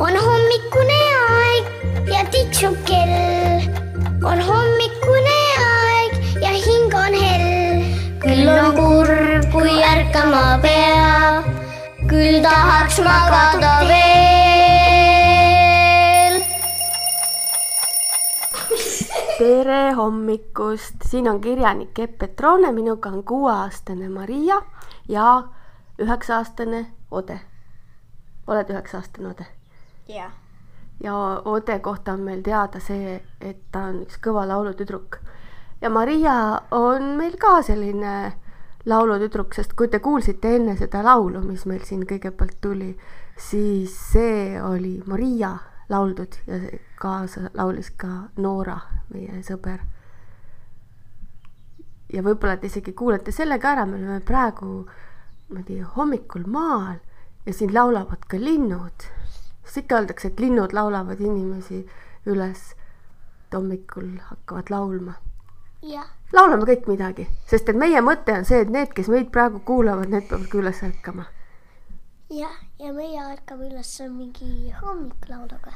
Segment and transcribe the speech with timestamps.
[0.00, 1.64] on hommikune aeg
[2.08, 3.60] ja tiksub kell.
[4.24, 7.82] on hommikune aeg ja hing on hell.
[8.22, 11.44] küll on kurb, kui ärkama peab,
[12.08, 14.00] küll tahaks magada veel.
[19.36, 24.62] tere hommikust, siin on kirjanik Epp Petrone, minuga on kuueaastane Maria
[25.08, 25.42] ja
[26.00, 27.40] üheksa-aastane Ode.
[28.46, 29.59] oled üheksa-aastane Ode?
[30.14, 30.32] Jah.
[31.00, 31.14] ja
[31.44, 35.18] Ode kohta on meil teada see, et ta on üks kõva laulutüdruk.
[35.80, 38.32] ja Maria on meil ka selline
[38.86, 42.94] laulutüdruk, sest kui te kuulsite enne seda laulu, mis meil siin kõigepealt tuli,
[43.36, 45.56] siis see oli Maria
[45.90, 46.60] lauldud ja
[47.00, 48.78] kaasa laulis ka Noora,
[49.12, 49.80] meie sõber.
[52.10, 54.86] ja võib-olla te isegi kuulete selle ka ära, me oleme praegu
[55.50, 56.98] niimoodi hommikul maal
[57.46, 59.06] ja siin laulavad ka linnud.
[59.64, 61.82] Sest ikka öeldakse, et linnud laulavad inimesi
[62.26, 62.62] üles,
[63.46, 65.14] et hommikul hakkavad laulma.
[66.32, 70.08] laulame kõik midagi, sest et meie mõte on see, et need, kes meid praegu kuulavad,
[70.08, 71.26] need peavad ka üles ärkama.
[72.30, 75.72] jah, ja meie ärkame üles mingi hommiklauluga.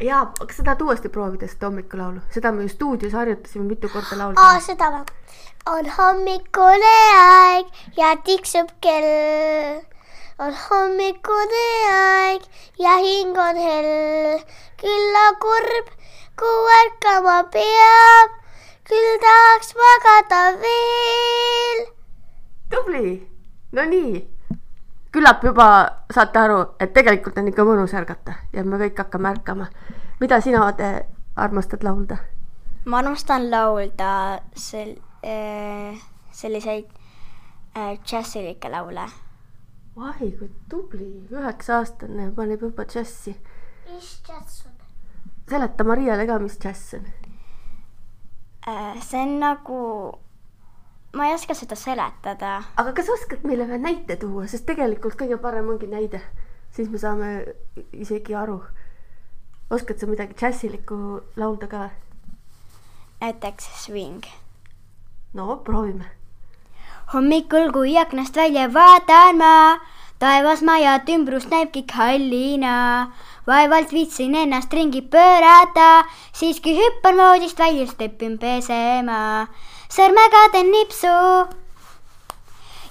[0.00, 4.14] jaa, aga sa tahad uuesti proovida seda hommikulaulu, seda me ju stuudios harjutasime mitu korda
[4.14, 4.60] aa, laulda.
[4.60, 5.04] seda või?
[5.68, 9.84] on hommikune aeg ja tiksub kell.
[10.38, 12.42] On hommikune aeg
[12.78, 14.42] ja hing on hell.
[14.78, 15.88] külla kurb,
[16.38, 18.36] kui ärkama peab,
[18.86, 21.84] küll tahaks magada veel.
[22.70, 23.28] tubli,
[23.72, 24.24] no nii.
[25.12, 25.68] küllap juba
[26.14, 29.70] saate aru, et tegelikult on ikka mõnus ärgata ja me kõik hakkame ärkama.
[30.20, 32.18] mida sina, Ode, armastad laulda?
[32.84, 35.98] ma armastan laulda sel- äh,,
[36.30, 36.86] selliseid
[37.74, 39.10] äh, džässilikke laule.
[39.98, 43.34] Vai kui tubli, üheksa-aastane paneb juba džässi.
[43.88, 44.78] mis džäss on?
[45.50, 47.06] seleta Mariale ka, mis džäss on.
[48.68, 49.78] Äh, see on nagu,
[51.16, 52.62] ma ei oska seda seletada.
[52.76, 56.20] aga kas oskad meile ühe näite tuua, sest tegelikult kõige parem ongi näide,
[56.70, 57.30] siis me saame
[57.92, 58.60] isegi aru.
[59.70, 61.00] oskad sa midagi džässilikku
[61.36, 61.88] laulda ka?
[63.20, 64.22] näiteks Swing.
[65.34, 66.17] no proovime.
[67.12, 69.78] hommikul, kui aknast välja vaatan ma,
[70.20, 73.12] taevas majad ümbrust näib kõik hallina.
[73.48, 79.48] vaevalt viitsin ennast ringi pöörata, siiski hüppan voodist välja, stepin pesema.
[79.88, 81.16] sõrmega teen nipsu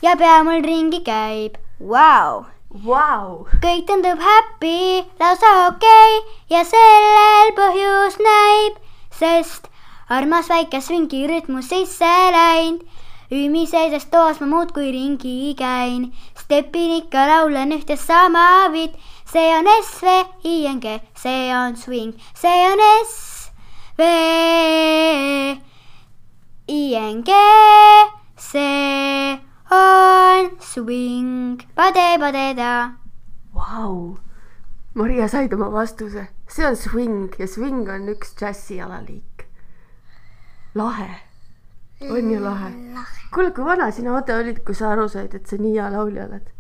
[0.01, 2.45] ja pea mul ringi käib, vau.
[2.67, 8.75] Vau, kõik tundub happy, lausa okei okay, ja sellel põhjus näib,
[9.16, 9.69] sest
[10.09, 12.83] armas väike svingi rütmu sisse läinud.
[13.31, 18.95] Ümiseses toas ma muudkui ringi käin, stepin ikka laulan ühte sama viit,
[19.25, 20.07] see on S V
[20.43, 23.51] I N G, see on swing, see on S
[23.97, 24.03] V
[26.67, 27.31] I N G,
[28.38, 29.39] see
[29.71, 32.95] on swing, pade-padeda
[33.53, 34.17] vau.
[34.95, 39.45] Maria said oma vastuse, see on swing ja swing on üks džässi alaliik.
[40.77, 41.26] lahe,
[42.01, 42.71] on ju lahe?
[43.33, 46.27] kuule, kui vana sina, Ode, olid, kui sa aru said, et sa nii hea laulja
[46.29, 46.53] oled?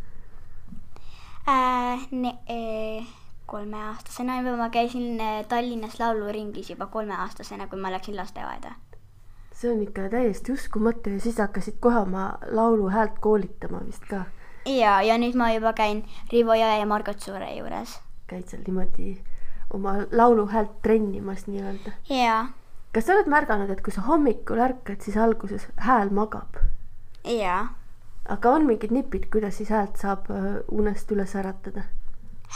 [1.47, 2.09] äh,.
[2.49, 3.07] Äh,
[3.47, 8.71] kolmeaastasena juba ma käisin äh, Tallinnas lauluringis juba kolmeaastasena, kui ma läksin lasteaeda.
[9.53, 14.25] see on ikka täiesti uskumatu ja siis hakkasid kohe oma laulu häält koolitama vist ka.
[14.65, 17.99] ja, ja nüüd ma juba käin Rivo Jõe ja Margot Suure juures.
[18.27, 19.17] käid seal niimoodi
[19.73, 21.95] oma laulu häält trennimas nii-öelda.
[22.09, 22.45] ja,
[22.93, 26.59] kas sa oled märganud, et kui sa hommikul ärkad, siis alguses hääl magab,
[27.27, 27.67] ja
[28.29, 31.85] aga on mingid nipid, kuidas siis häält saab äh, unest üles äratada?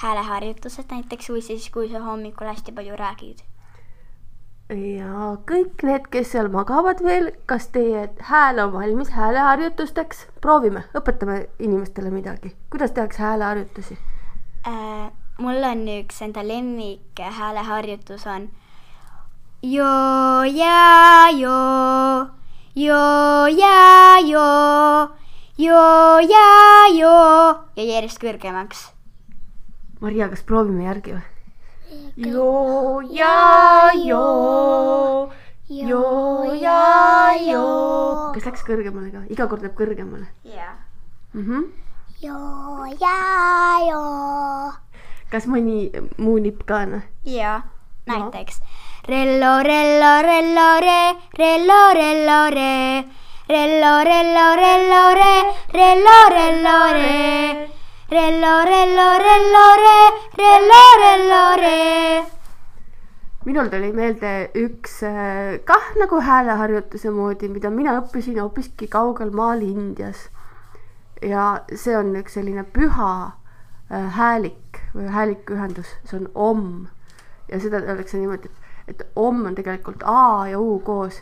[0.02, 3.42] hääleharjutused näiteks või siis, kui sa hommikul hästi palju räägid.
[4.72, 10.28] ja kõik need, kes seal magavad veel, kas teie hääl on valmis hääleharjutusteks?
[10.42, 12.56] proovime, õpetame inimestele midagi.
[12.70, 13.98] kuidas tehakse hääleharjutusi?
[14.68, 15.12] äh,.
[15.38, 18.50] mul on üks enda lemmik hääleharjutus on
[19.64, 22.28] joo ja joo,
[22.76, 25.10] joo ja joo,
[25.58, 26.48] joo ja
[26.98, 28.90] joo ja järjest kõrgemaks.
[30.02, 31.22] Maria, kas proovime järgi või?
[32.18, 35.30] joo ja joo,
[35.70, 36.82] joo ja
[37.46, 38.34] joo.
[38.34, 39.26] kas läks kõrgemale ka?
[39.30, 40.74] iga kord läheb kõrgemale jaa.
[41.34, 41.46] mm.
[41.46, 41.70] -hmm.
[42.26, 43.18] joo ja
[43.86, 44.74] joo.
[45.30, 47.02] kas mõni muu nipp ka on?
[47.26, 47.62] jaa,
[48.10, 48.64] näiteks
[49.04, 53.06] rello, rello, rello, re, rello, rello, re,
[53.48, 55.34] rello, rello, rello, re,
[55.74, 57.70] rello, rello, re,
[58.10, 60.00] rello, rello, rello, re,
[60.38, 62.26] rello, rello, re.
[63.44, 69.64] minul tuli meelde üks äh, kah nagu hääleharjutuse moodi, mida mina õppisin hoopiski kaugel maal
[69.66, 70.30] Indias.
[71.22, 73.14] ja see on üks selline püha
[73.90, 76.68] äh, häälik või häälikuühendus, see on om
[77.50, 81.22] ja seda öeldakse niimoodi, et, et om on tegelikult A ja U koos.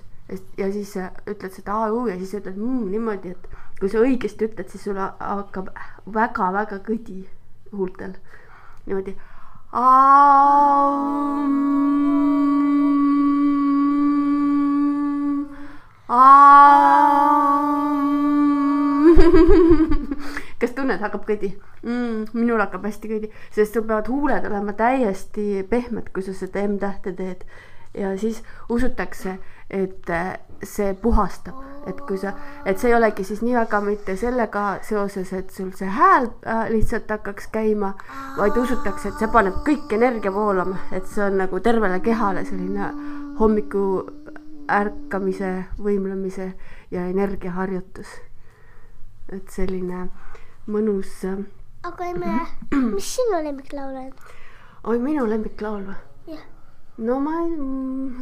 [0.57, 0.97] Ja siis
[1.27, 3.47] ütled seda A ja U ja siis ütled mm, niimoodi, et
[3.79, 5.67] kui sa õigesti ütled, siis sul ha- hakkab
[6.13, 7.27] väga-väga kõdi
[7.71, 8.13] huultel.
[8.85, 9.15] Niimoodi.
[20.59, 21.53] kas tunned, hakkab kõdi
[21.83, 22.29] mm,?
[22.33, 27.13] minul hakkab hästi kõdi, sest sul peavad huuled olema täiesti pehmed, kui sa seda M-tähte
[27.15, 27.45] teed.
[27.97, 29.39] ja siis usutakse,
[29.69, 31.55] et äh, see puhastab,
[31.87, 32.33] et kui sa,
[32.65, 36.67] et see ei olegi siis nii väga mitte sellega seoses, et sul see hääl äh,
[36.69, 37.95] lihtsalt hakkaks käima,
[38.37, 42.91] vaid usutakse, et see paneb kõik energia voolama, et see on nagu tervele kehale selline
[43.39, 43.85] hommiku
[44.69, 46.51] ärkamise, võimlemise
[46.91, 48.19] ja energiaharjutus.
[49.29, 50.07] et selline
[50.67, 51.09] mõnus,
[51.83, 52.31] aga emme,
[52.95, 54.09] mis sinu lemmiklaul on?
[54.91, 56.33] oi minu lemmiklaul või?
[56.33, 56.41] jah.
[57.07, 57.53] no ma ei,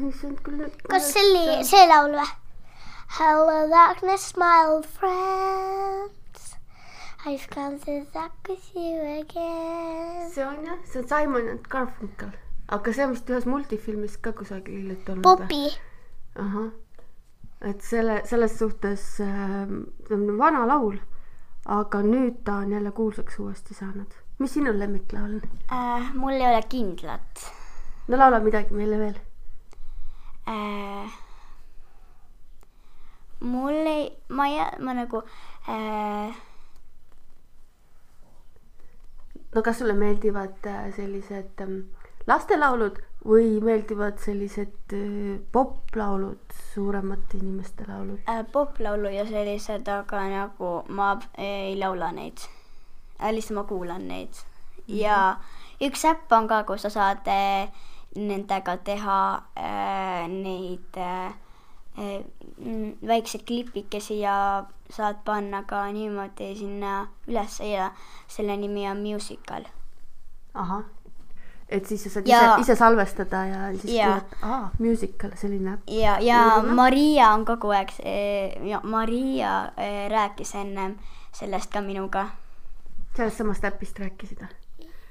[0.06, 2.28] ei saanud küll kas see oli see laul või?
[3.18, 6.58] Hello darkness, my old friends.
[7.26, 10.30] I've come to talk with you again.
[10.30, 12.34] see on jah, see on Simon and Garfunkel,
[12.70, 15.26] aga see on vist ühes multifilmis ka kusagil hiljuti olnud.
[15.26, 15.64] Popi.
[16.44, 16.70] ahah,
[17.72, 19.72] et selle, selles suhtes äh,
[20.06, 21.00] see on vana laul,
[21.68, 24.12] aga nüüd ta on jälle kuulsaks uuesti saanud.
[24.40, 25.42] mis sinu lemmiklaul on?
[25.72, 26.14] äh,.
[26.14, 27.48] mul ei ole kindlat
[28.08, 29.20] no laula midagi meile veel.
[30.48, 31.12] äh,.
[33.40, 35.24] mul ei, ma ei, ma nagu
[35.70, 36.36] äh,
[39.56, 41.80] no kas sulle meeldivad äh, sellised ähm,
[42.28, 48.22] lastelaulud või meeldivad sellised äh, poplaulud, suuremate inimeste laulud?
[48.30, 52.48] äh, poplaulu ja sellised, aga nagu ma ei laula neid
[53.20, 53.34] äh,.
[53.34, 54.46] lihtsalt ma kuulan neid
[54.88, 55.38] ja
[55.84, 57.68] üks äpp on ka, kus sa saad äh,
[58.16, 59.20] nendega teha
[59.56, 61.34] äh, neid äh,
[61.98, 62.24] äh,
[62.58, 67.92] mm, väikseid klipikesi ja saad panna ka niimoodi sinna ülesse ja
[68.28, 69.68] selle nimi on Musical.
[70.54, 70.84] ahah,
[71.70, 74.06] et siis sa saad Ja- ise, ise salvestada ja siis Ja.
[74.06, 76.74] kuulad, aa, musical, selline ja, ja Mhm.
[76.76, 77.90] Maria on kogu aeg,
[78.70, 80.96] ja Maria äh, rääkis ennem
[81.34, 82.28] sellest ka minuga
[83.18, 84.54] sellest samast äpist rääkisid või?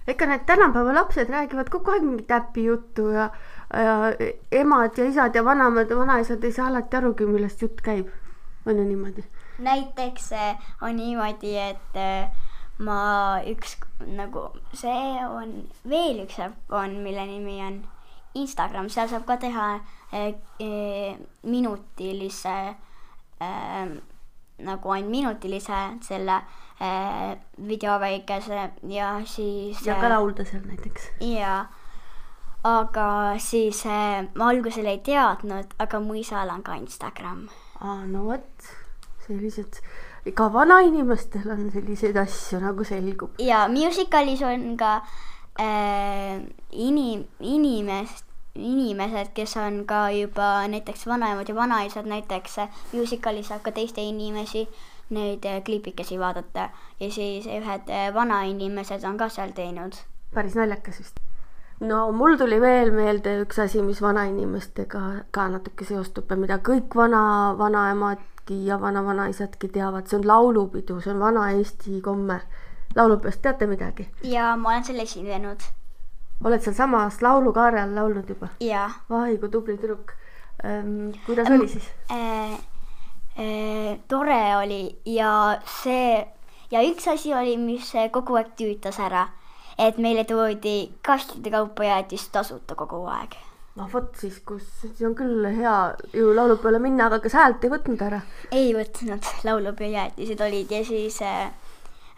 [0.07, 3.31] ega need tänapäeva lapsed räägivad kogu aeg mingit äpi juttu ja,
[3.75, 4.13] ja
[4.53, 8.07] emad ja isad ja vanemad ja vanaisad ei saa alati arugi, millest jutt käib.
[8.67, 9.25] on ju niimoodi?
[9.59, 12.29] näiteks eh, on niimoodi, et eh,
[12.79, 15.55] ma üks nagu see on
[15.89, 17.81] veel üks äpp on, mille nimi on
[18.37, 19.69] Instagram, seal saab ka teha
[20.13, 21.17] eh, eh,
[21.49, 22.57] minutilise
[23.41, 23.97] eh,
[24.59, 26.37] nagu ainult minutilise selle
[26.81, 27.33] eh,
[27.69, 31.11] video väikese ja siis ja ka laulda seal näiteks.
[31.21, 31.67] jaa,
[32.65, 33.09] aga
[33.43, 37.47] siis eh, ma algusel ei teadnud, aga mu isal on ka Instagram.
[37.81, 38.69] Aa, no vot,
[39.27, 39.81] sellised,
[40.35, 43.31] ka vanainimestel on selliseid asju nagu selgub.
[43.39, 44.97] ja Musicalis on ka
[45.61, 48.25] äh, inim-, inimest,
[48.55, 54.03] inimesed, kes on ka juba näiteks vanaemad ja vanaisad, näiteks äh, Musicalis saab ka teiste
[54.03, 54.67] inimesi
[55.11, 56.71] neid äh, klipikesi vaadata
[57.01, 59.95] ja siis ühed äh, vanainimesed on ka seal teinud.
[60.35, 61.21] päris naljakas vist.
[61.81, 66.97] no mul tuli veel meelde üks asi, mis vanainimestega ka natuke seostub ja mida kõik
[66.97, 67.55] vana,
[68.47, 72.41] vanaemadki ja vana-vanaisadki teavad, see on laulupidu, see on vana Eesti komme.
[72.97, 74.09] laulupeost teate midagi?
[74.23, 75.61] ja ma olen selle esinenud
[76.45, 78.49] oled sealsamas laulukaare all laulnud juba?
[78.61, 80.13] ja vai kui tubli tüdruk
[80.65, 81.13] ähm,.
[81.27, 81.89] kuidas oli siis?
[82.11, 86.27] äh, äh, tore oli ja see
[86.71, 89.29] ja üks asi oli, mis kogu aeg tüütas ära,
[89.79, 93.37] et meile toodi kastide kaupa jäätist tasuta kogu aeg.
[93.77, 95.77] No vot siis, kus, siis on küll hea
[96.17, 98.23] ju laulupeole minna, aga kas häält ei võtnud ära?
[98.55, 101.51] ei võtnud, laulupeo jäätised olid ja siis äh,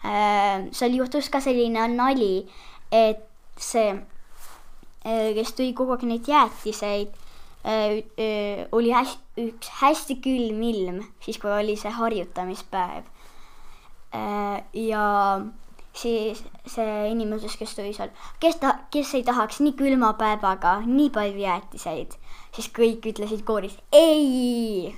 [0.07, 2.47] äh, seal juhtus ka selline nali,
[2.95, 3.27] et
[3.59, 7.15] see äh,, kes tõi kogu aeg neid jäätiseid
[7.67, 13.09] äh,, äh, oli hästi, üks hästi külm ilm, siis kui oli see harjutamispäev
[14.15, 14.62] äh,.
[14.87, 15.07] ja
[15.99, 18.12] siis see inimene, kes tõi seal,
[18.43, 22.17] kes ta, kes ei tahaks nii külma päevaga nii palju jäätiseid,
[22.55, 24.95] siis kõik ütlesid kooris ei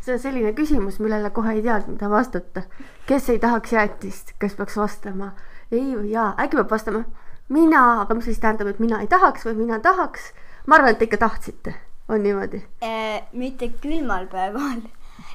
[0.00, 2.62] see on selline küsimus, millele kohe ei teadnud, mida vastata.
[3.06, 5.34] kes ei tahaks jäätist, kes peaks vastama
[5.70, 7.04] ei või jaa, äkki peab vastama
[7.50, 10.32] mina, aga mis siis tähendab, et mina ei tahaks või mina tahaks.
[10.66, 11.74] ma arvan, et te ikka tahtsite,
[12.08, 12.62] on niimoodi.
[12.84, 14.82] Äh, mitte külmal päeval,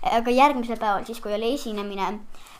[0.05, 2.11] aga järgmisel päeval, siis kui oli esinemine,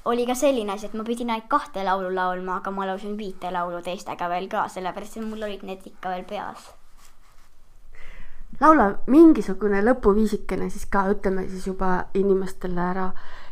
[0.06, 3.52] oli ka selline asi, et ma pidin ainult kahte laulu laulma, aga ma laulsin viite
[3.54, 6.72] laulu teistega veel ka, sellepärast et mul olid need ikka veel peas.
[8.62, 13.10] laula mingisugune lõpuviisikene siis ka, ütleme siis juba inimestele ära,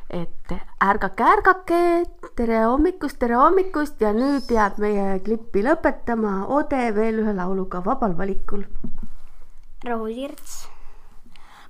[0.10, 1.82] et ärgake, ärgake,
[2.38, 8.18] tere hommikust, tere hommikust ja nüüd jääb meie klippi lõpetama Ode veel ühe lauluga vabal
[8.18, 8.64] valikul.
[9.84, 10.73] rohutirts.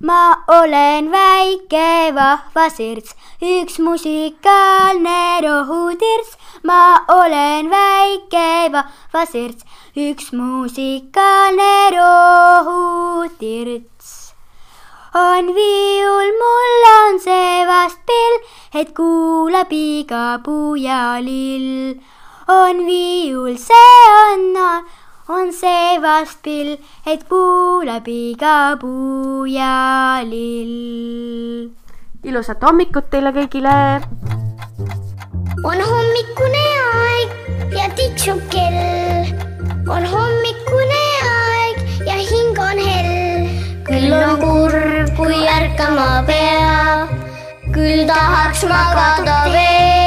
[0.03, 6.31] Ma olen väike vahva sirts, üks musikaalne rohutirts.
[6.63, 9.63] ma olen väike vahva sirts,
[9.95, 13.13] üks musikaalne rohutirts.
[15.15, 18.35] on viiul, mul on see vast pill,
[18.81, 21.95] et kuulab iga puu ja lill.
[22.47, 24.43] on viiul, see on,
[25.29, 26.75] on see vast pill,
[27.07, 31.71] et kuulab iga puu ja lill.
[32.23, 33.75] ilusat hommikut teile kõigile
[35.63, 39.31] on hommikune aeg ja tiksub kell.
[39.87, 41.01] on hommikune
[41.31, 43.49] aeg ja hing on hell.
[43.87, 47.15] küll on kurb, kui ärkama peab,
[47.71, 50.02] küll tahaks magada veel.